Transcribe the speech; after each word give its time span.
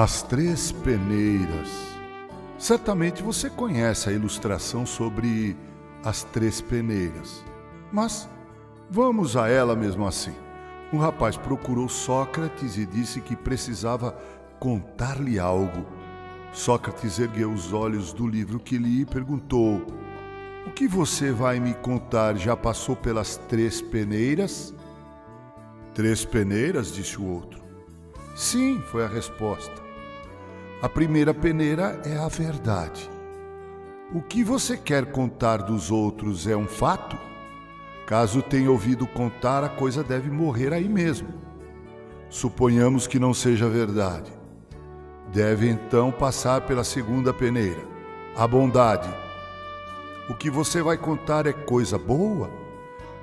As 0.00 0.22
Três 0.22 0.70
Peneiras. 0.70 1.68
Certamente 2.56 3.20
você 3.20 3.50
conhece 3.50 4.08
a 4.08 4.12
ilustração 4.12 4.86
sobre 4.86 5.56
as 6.04 6.22
três 6.22 6.60
peneiras, 6.60 7.44
mas 7.90 8.30
vamos 8.88 9.36
a 9.36 9.48
ela 9.48 9.74
mesmo 9.74 10.06
assim. 10.06 10.32
Um 10.92 10.98
rapaz 10.98 11.36
procurou 11.36 11.88
Sócrates 11.88 12.78
e 12.78 12.86
disse 12.86 13.20
que 13.20 13.34
precisava 13.34 14.16
contar-lhe 14.60 15.36
algo. 15.36 15.84
Sócrates 16.52 17.18
ergueu 17.18 17.50
os 17.50 17.72
olhos 17.72 18.12
do 18.12 18.24
livro 18.24 18.60
que 18.60 18.78
li 18.78 19.00
e 19.00 19.04
perguntou: 19.04 19.84
O 20.64 20.70
que 20.70 20.86
você 20.86 21.32
vai 21.32 21.58
me 21.58 21.74
contar 21.74 22.36
já 22.36 22.56
passou 22.56 22.94
pelas 22.94 23.36
três 23.48 23.82
peneiras? 23.82 24.72
Três 25.92 26.24
peneiras? 26.24 26.92
disse 26.92 27.20
o 27.20 27.26
outro. 27.26 27.60
Sim, 28.36 28.80
foi 28.92 29.04
a 29.04 29.08
resposta. 29.08 29.87
A 30.80 30.88
primeira 30.88 31.34
peneira 31.34 32.00
é 32.04 32.16
a 32.16 32.28
verdade. 32.28 33.10
O 34.14 34.22
que 34.22 34.44
você 34.44 34.76
quer 34.76 35.06
contar 35.06 35.56
dos 35.56 35.90
outros 35.90 36.46
é 36.46 36.56
um 36.56 36.68
fato? 36.68 37.18
Caso 38.06 38.40
tenha 38.40 38.70
ouvido 38.70 39.04
contar, 39.04 39.64
a 39.64 39.68
coisa 39.68 40.04
deve 40.04 40.30
morrer 40.30 40.72
aí 40.72 40.88
mesmo. 40.88 41.34
Suponhamos 42.30 43.08
que 43.08 43.18
não 43.18 43.34
seja 43.34 43.68
verdade. 43.68 44.30
Deve 45.32 45.68
então 45.68 46.12
passar 46.12 46.60
pela 46.60 46.84
segunda 46.84 47.34
peneira, 47.34 47.82
a 48.36 48.46
bondade. 48.46 49.12
O 50.30 50.34
que 50.34 50.48
você 50.48 50.80
vai 50.80 50.96
contar 50.96 51.44
é 51.48 51.52
coisa 51.52 51.98
boa? 51.98 52.48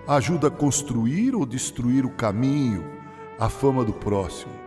Ajuda 0.06 0.50
a 0.50 0.52
construir 0.52 1.34
ou 1.34 1.46
destruir 1.46 2.06
o 2.06 2.12
caminho, 2.12 2.84
a 3.40 3.48
fama 3.48 3.86
do 3.86 3.94
próximo? 3.94 4.65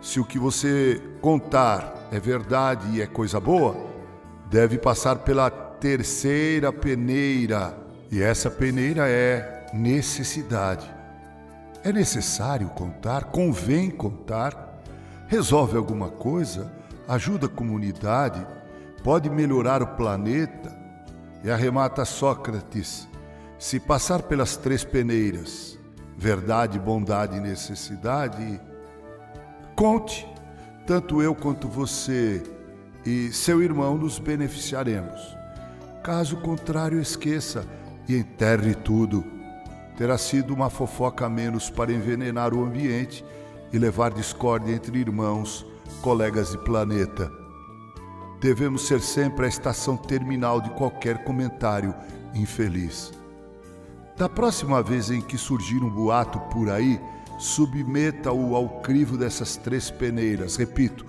Se 0.00 0.20
o 0.20 0.24
que 0.24 0.38
você 0.38 1.00
contar 1.20 2.08
é 2.12 2.20
verdade 2.20 2.96
e 2.96 3.02
é 3.02 3.06
coisa 3.06 3.40
boa, 3.40 3.76
deve 4.48 4.78
passar 4.78 5.16
pela 5.16 5.50
terceira 5.50 6.72
peneira, 6.72 7.76
e 8.10 8.22
essa 8.22 8.50
peneira 8.50 9.08
é 9.08 9.66
necessidade. 9.72 10.88
É 11.82 11.92
necessário 11.92 12.68
contar, 12.68 13.24
convém 13.24 13.90
contar, 13.90 14.82
resolve 15.28 15.76
alguma 15.76 16.08
coisa, 16.08 16.72
ajuda 17.08 17.46
a 17.46 17.50
comunidade, 17.50 18.44
pode 19.02 19.30
melhorar 19.30 19.82
o 19.82 19.86
planeta. 19.88 20.74
E 21.44 21.50
arremata 21.50 22.04
Sócrates: 22.04 23.08
se 23.58 23.78
passar 23.78 24.22
pelas 24.22 24.56
três 24.56 24.82
peneiras, 24.82 25.78
verdade, 26.16 26.78
bondade 26.78 27.36
e 27.36 27.40
necessidade, 27.40 28.60
Conte, 29.76 30.26
tanto 30.86 31.20
eu 31.20 31.34
quanto 31.34 31.68
você 31.68 32.42
e 33.04 33.30
seu 33.30 33.62
irmão 33.62 33.98
nos 33.98 34.18
beneficiaremos. 34.18 35.36
Caso 36.02 36.38
contrário, 36.38 36.98
esqueça 36.98 37.62
e 38.08 38.16
enterre 38.16 38.74
tudo. 38.74 39.22
Terá 39.94 40.16
sido 40.16 40.54
uma 40.54 40.70
fofoca 40.70 41.26
a 41.26 41.28
menos 41.28 41.68
para 41.68 41.92
envenenar 41.92 42.54
o 42.54 42.64
ambiente 42.64 43.22
e 43.70 43.78
levar 43.78 44.14
discórdia 44.14 44.72
entre 44.72 44.98
irmãos, 44.98 45.66
colegas 46.00 46.52
de 46.52 46.58
planeta. 46.64 47.30
Devemos 48.40 48.86
ser 48.86 49.02
sempre 49.02 49.44
a 49.44 49.48
estação 49.48 49.94
terminal 49.94 50.58
de 50.58 50.70
qualquer 50.70 51.22
comentário 51.22 51.94
infeliz. 52.34 53.12
Da 54.16 54.26
próxima 54.26 54.82
vez 54.82 55.10
em 55.10 55.20
que 55.20 55.36
surgir 55.36 55.84
um 55.84 55.90
boato 55.90 56.40
por 56.48 56.70
aí, 56.70 56.98
submeta-o 57.38 58.54
ao 58.54 58.80
crivo 58.80 59.16
dessas 59.16 59.56
três 59.56 59.90
peneiras. 59.90 60.56
Repito, 60.56 61.04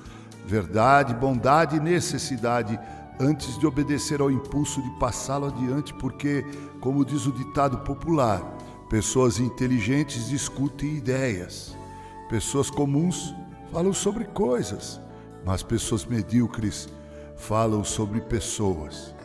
verdade, 0.46 1.14
bondade 1.14 1.78
e 1.78 1.80
necessidade, 1.80 2.80
antes 3.20 3.58
de 3.58 3.66
obedecer 3.66 4.22
ao 4.22 4.32
impulso 4.32 4.82
de 4.82 4.90
passá-lo 5.00 5.48
adiante, 5.48 5.94
porque, 5.94 6.46
como 6.80 7.04
diz 7.04 7.26
o 7.26 7.32
ditado 7.32 7.80
popular, 7.80 8.42
pessoas 8.90 9.40
inteligentes 9.40 10.30
discutem 10.30 10.96
ideias, 10.96 11.76
pessoas 12.30 12.70
comuns 12.70 13.34
falam 13.72 13.94
sobre 13.94 14.24
coisas, 14.26 15.02
mas 15.46 15.64
pessoas 15.64 16.06
medíocres 16.06 16.88
falam 17.36 17.84
sobre 17.84 18.22
pessoas. 18.22 19.17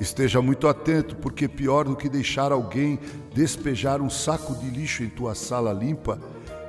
Esteja 0.00 0.42
muito 0.42 0.66
atento, 0.66 1.16
porque 1.16 1.46
pior 1.46 1.84
do 1.84 1.96
que 1.96 2.08
deixar 2.08 2.50
alguém 2.50 2.98
despejar 3.32 4.02
um 4.02 4.10
saco 4.10 4.54
de 4.56 4.68
lixo 4.68 5.02
em 5.04 5.08
tua 5.08 5.34
sala 5.34 5.72
limpa 5.72 6.18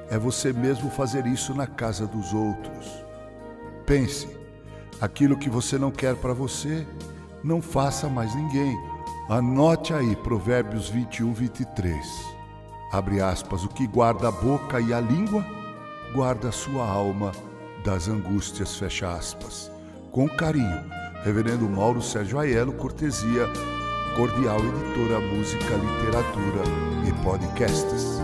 é 0.09 0.17
você 0.17 0.53
mesmo 0.53 0.89
fazer 0.91 1.25
isso 1.25 1.53
na 1.53 1.65
casa 1.65 2.05
dos 2.05 2.33
outros. 2.33 3.03
Pense, 3.85 4.27
aquilo 5.01 5.37
que 5.37 5.49
você 5.49 5.77
não 5.77 5.91
quer 5.91 6.15
para 6.15 6.33
você, 6.33 6.85
não 7.43 7.61
faça 7.61 8.07
mais 8.07 8.35
ninguém. 8.35 8.77
Anote 9.29 9.93
aí 9.93 10.15
Provérbios 10.15 10.89
21, 10.89 11.33
23. 11.33 11.95
Abre 12.91 13.21
aspas, 13.21 13.63
o 13.63 13.69
que 13.69 13.87
guarda 13.87 14.27
a 14.27 14.31
boca 14.31 14.79
e 14.79 14.93
a 14.93 14.99
língua, 14.99 15.45
guarda 16.13 16.49
a 16.49 16.51
sua 16.51 16.87
alma 16.87 17.31
das 17.83 18.07
angústias, 18.07 18.77
fecha 18.77 19.11
aspas. 19.11 19.71
Com 20.11 20.29
carinho, 20.29 20.83
Reverendo 21.25 21.67
Mauro 21.67 22.03
Sérgio 22.03 22.37
Aiello, 22.37 22.71
cortesia, 22.73 23.47
cordial 24.15 24.59
editora, 24.59 25.19
música, 25.19 25.75
literatura 25.75 26.61
e 27.03 27.23
podcasts. 27.23 28.21